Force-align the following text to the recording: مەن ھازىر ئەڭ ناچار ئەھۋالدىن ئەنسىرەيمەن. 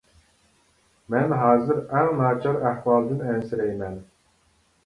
مەن 1.15 1.35
ھازىر 1.41 1.83
ئەڭ 1.97 2.09
ناچار 2.21 2.59
ئەھۋالدىن 2.71 3.23
ئەنسىرەيمەن. 3.29 4.01